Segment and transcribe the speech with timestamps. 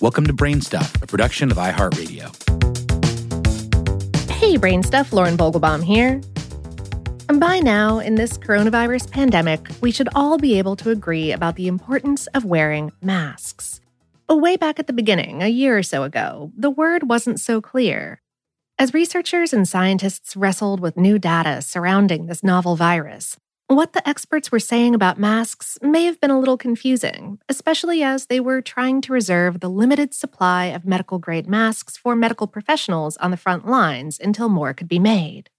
[0.00, 2.34] Welcome to Brainstuff, a production of iHeartRadio.
[4.30, 6.22] Hey, Brainstuff, Lauren Vogelbaum here.
[7.28, 11.56] And By now, in this coronavirus pandemic, we should all be able to agree about
[11.56, 13.82] the importance of wearing masks.
[14.26, 18.22] Way back at the beginning, a year or so ago, the word wasn't so clear.
[18.78, 23.36] As researchers and scientists wrestled with new data surrounding this novel virus,
[23.76, 28.26] what the experts were saying about masks may have been a little confusing, especially as
[28.26, 33.16] they were trying to reserve the limited supply of medical grade masks for medical professionals
[33.18, 35.50] on the front lines until more could be made.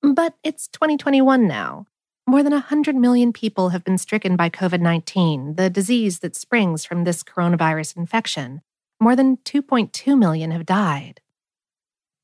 [0.00, 1.86] But it's 2021 now.
[2.26, 6.86] More than 100 million people have been stricken by COVID 19, the disease that springs
[6.86, 8.62] from this coronavirus infection.
[8.98, 11.20] More than 2.2 million have died.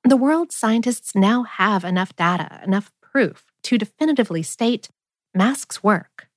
[0.04, 4.88] The world's scientists now have enough data, enough proof to definitively state
[5.34, 6.28] masks work.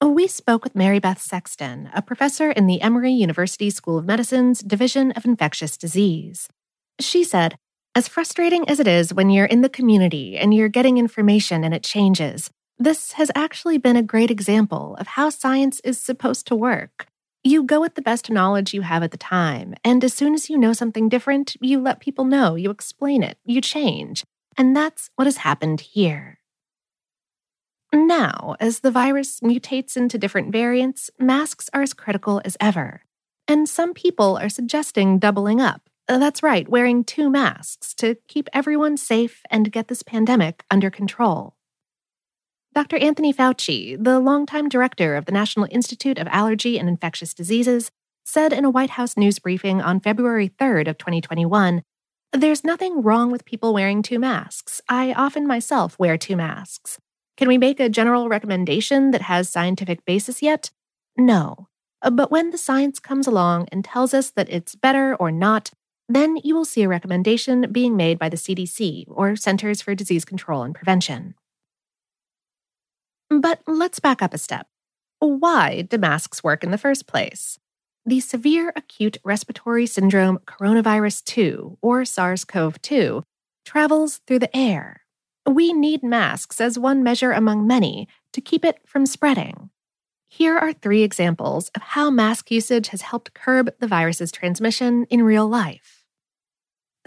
[0.00, 4.06] Oh, we spoke with Mary Beth Sexton, a professor in the Emory University School of
[4.06, 6.48] Medicine's Division of Infectious Disease.
[7.00, 7.56] She said,
[7.96, 11.74] as frustrating as it is when you're in the community and you're getting information and
[11.74, 16.54] it changes, this has actually been a great example of how science is supposed to
[16.54, 17.08] work.
[17.42, 20.48] You go with the best knowledge you have at the time, and as soon as
[20.48, 24.22] you know something different, you let people know, you explain it, you change.
[24.56, 26.37] And that's what has happened here.
[27.92, 33.02] Now, as the virus mutates into different variants, masks are as critical as ever.
[33.46, 35.88] And some people are suggesting doubling up.
[36.06, 40.90] Uh, that's right, wearing two masks to keep everyone safe and get this pandemic under
[40.90, 41.54] control.
[42.74, 42.96] Dr.
[42.98, 47.90] Anthony Fauci, the longtime director of the National Institute of Allergy and Infectious Diseases,
[48.24, 51.82] said in a White House news briefing on February 3rd of 2021,
[52.32, 54.82] "There's nothing wrong with people wearing two masks.
[54.88, 56.98] I often myself wear two masks.
[57.38, 60.72] Can we make a general recommendation that has scientific basis yet?
[61.16, 61.68] No.
[62.02, 65.70] Uh, but when the science comes along and tells us that it's better or not,
[66.08, 70.24] then you will see a recommendation being made by the CDC or Centers for Disease
[70.24, 71.36] Control and Prevention.
[73.30, 74.66] But let's back up a step.
[75.20, 77.56] Why do masks work in the first place?
[78.04, 83.22] The Severe Acute Respiratory Syndrome Coronavirus 2, or SARS CoV 2,
[83.64, 85.02] travels through the air
[85.56, 89.70] we need masks as one measure among many to keep it from spreading.
[90.28, 95.22] Here are three examples of how mask usage has helped curb the virus's transmission in
[95.22, 96.04] real life.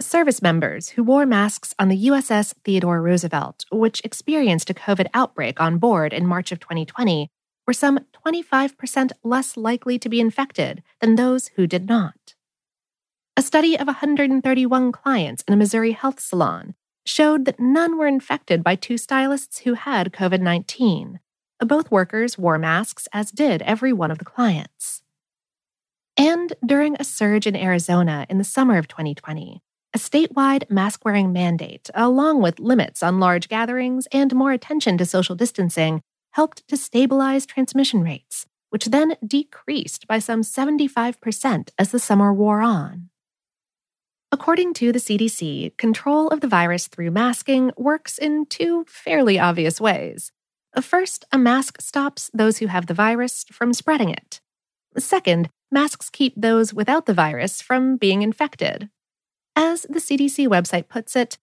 [0.00, 5.60] Service members who wore masks on the USS Theodore Roosevelt, which experienced a COVID outbreak
[5.60, 7.30] on board in March of 2020,
[7.66, 12.34] were some 25% less likely to be infected than those who did not.
[13.36, 18.62] A study of 131 clients in a Missouri health salon showed that none were infected
[18.62, 21.20] by two stylists who had COVID 19.
[21.60, 25.02] Both workers wore masks, as did every one of the clients.
[26.16, 29.62] And during a surge in Arizona in the summer of 2020,
[29.94, 35.06] a statewide mask wearing mandate, along with limits on large gatherings and more attention to
[35.06, 36.00] social distancing,
[36.32, 42.62] helped to stabilize transmission rates, which then decreased by some 75% as the summer wore
[42.62, 43.10] on.
[44.42, 49.80] According to the CDC, control of the virus through masking works in two fairly obvious
[49.80, 50.32] ways.
[50.80, 54.40] First, a mask stops those who have the virus from spreading it.
[54.98, 58.90] Second, masks keep those without the virus from being infected.
[59.54, 61.38] As the CDC website puts it,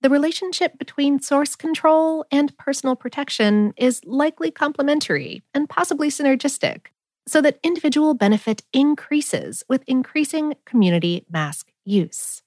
[0.00, 6.86] the relationship between source control and personal protection is likely complementary and possibly synergistic,
[7.28, 12.42] so that individual benefit increases with increasing community mask use.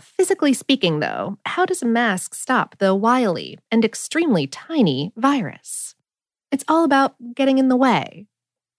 [0.00, 5.94] Physically speaking, though, how does a mask stop the wily and extremely tiny virus?
[6.52, 8.26] It's all about getting in the way.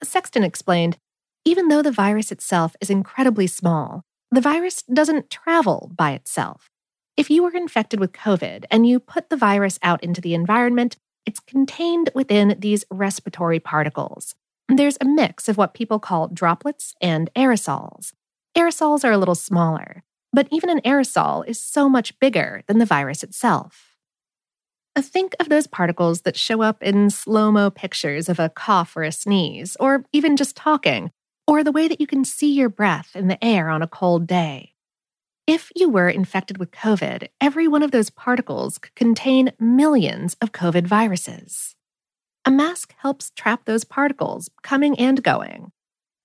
[0.01, 0.97] Sexton explained
[1.45, 6.69] even though the virus itself is incredibly small, the virus doesn't travel by itself.
[7.17, 10.97] If you were infected with COVID and you put the virus out into the environment,
[11.25, 14.35] it's contained within these respiratory particles.
[14.67, 18.13] There's a mix of what people call droplets and aerosols.
[18.59, 20.03] Aerosols are a little smaller,
[20.33, 23.95] but even an aerosol is so much bigger than the virus itself.
[24.97, 28.97] Uh, think of those particles that show up in slow mo pictures of a cough
[28.97, 31.09] or a sneeze, or even just talking,
[31.47, 34.27] or the way that you can see your breath in the air on a cold
[34.27, 34.73] day.
[35.47, 40.51] If you were infected with COVID, every one of those particles could contain millions of
[40.51, 41.77] COVID viruses.
[42.43, 45.71] A mask helps trap those particles coming and going,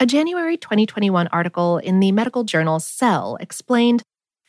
[0.04, 4.02] a January 2021 article in the medical journal Cell explained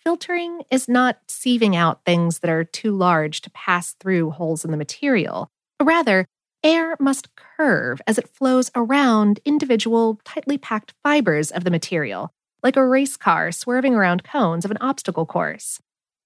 [0.03, 4.71] filtering is not sieving out things that are too large to pass through holes in
[4.71, 5.47] the material.
[5.81, 6.27] Rather,
[6.61, 12.75] air must curve as it flows around individual, tightly packed fibers of the material, like
[12.75, 15.79] a race car swerving around cones of an obstacle course.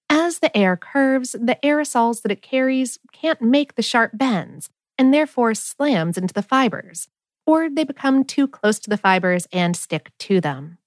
[0.10, 5.14] As the air curves, the aerosols that it carries can't make the sharp bends and
[5.14, 7.08] therefore slams into the fibers,
[7.50, 10.78] or they become too close to the fibers and stick to them.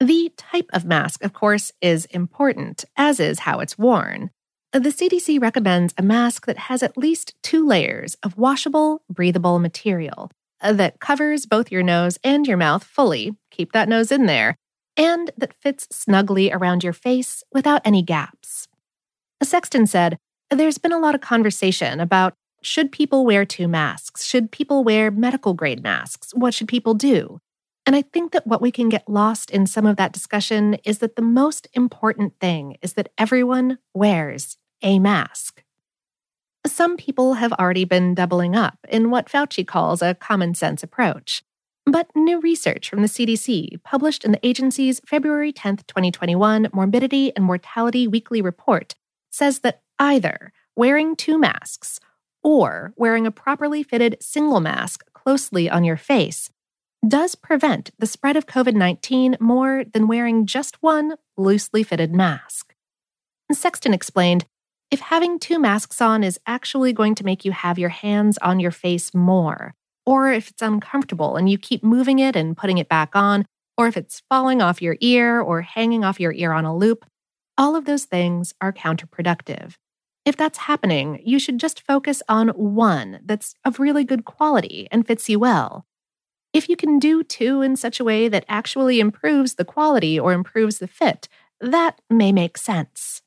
[0.00, 4.30] The type of mask, of course, is important, as is how it's worn.
[4.72, 10.30] The CDC recommends a mask that has at least two layers of washable, breathable material
[10.62, 14.56] that covers both your nose and your mouth fully, keep that nose in there,
[14.96, 18.66] and that fits snugly around your face without any gaps.
[19.42, 20.16] A Sexton said,
[20.48, 24.24] There's been a lot of conversation about should people wear two masks?
[24.24, 26.32] Should people wear medical grade masks?
[26.34, 27.40] What should people do?
[27.86, 30.98] And I think that what we can get lost in some of that discussion is
[30.98, 35.62] that the most important thing is that everyone wears a mask.
[36.66, 41.42] Some people have already been doubling up in what Fauci calls a common sense approach.
[41.84, 47.44] But new research from the CDC, published in the agency's February 10, 2021 Morbidity and
[47.44, 48.94] Mortality Weekly Report,
[49.30, 52.00] says that either wearing two masks
[52.44, 56.50] or wearing a properly fitted single mask closely on your face
[57.06, 62.74] does prevent the spread of COVID 19 more than wearing just one loosely fitted mask.
[63.52, 64.46] Sexton explained
[64.90, 68.60] if having two masks on is actually going to make you have your hands on
[68.60, 69.74] your face more,
[70.06, 73.44] or if it's uncomfortable and you keep moving it and putting it back on,
[73.76, 77.04] or if it's falling off your ear or hanging off your ear on a loop,
[77.58, 79.74] all of those things are counterproductive.
[80.24, 85.06] If that's happening, you should just focus on one that's of really good quality and
[85.06, 85.86] fits you well.
[86.52, 90.32] If you can do two in such a way that actually improves the quality or
[90.32, 91.28] improves the fit,
[91.60, 93.22] that may make sense.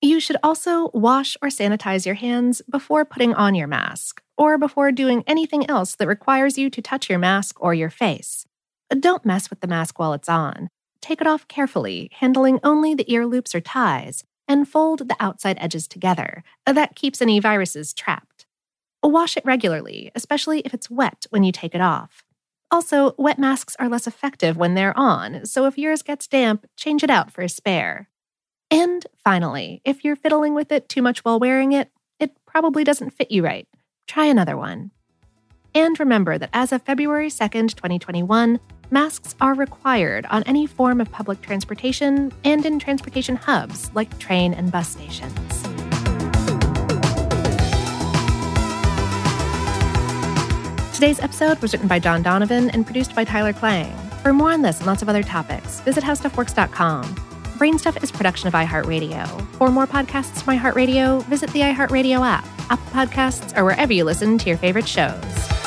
[0.00, 4.92] You should also wash or sanitize your hands before putting on your mask, or before
[4.92, 8.46] doing anything else that requires you to touch your mask or your face.
[8.90, 10.68] Don't mess with the mask while it's on.
[11.00, 15.58] Take it off carefully, handling only the ear loops or ties, and fold the outside
[15.60, 16.42] edges together.
[16.66, 18.46] Uh, that keeps any viruses trapped.
[19.02, 22.24] Wash it regularly, especially if it's wet when you take it off.
[22.70, 27.02] Also, wet masks are less effective when they're on, so if yours gets damp, change
[27.02, 28.08] it out for a spare.
[28.70, 33.10] And finally, if you're fiddling with it too much while wearing it, it probably doesn't
[33.10, 33.66] fit you right.
[34.06, 34.90] Try another one.
[35.74, 41.10] And remember that as of February 2nd, 2021, masks are required on any form of
[41.10, 45.62] public transportation and in transportation hubs like train and bus stations.
[50.94, 53.96] Today's episode was written by John Donovan and produced by Tyler Klang.
[54.22, 57.04] For more on this and lots of other topics, visit howstuffworks.com.
[57.58, 59.46] Brainstuff is production of iHeartRadio.
[59.56, 64.38] For more podcasts from iHeartRadio, visit the iHeartRadio app, Apple Podcasts, or wherever you listen
[64.38, 65.57] to your favorite shows.